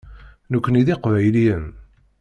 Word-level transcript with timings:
Nekkni 0.51 0.81
d 0.85 0.87
Iqbayliyen. 0.93 1.65